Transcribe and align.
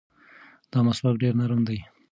دا 0.71 0.79
مسواک 0.87 1.15
ډېر 1.21 1.33
نرم 1.41 1.61
دی. 1.69 1.79